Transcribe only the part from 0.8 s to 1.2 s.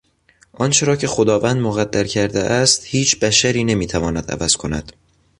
را که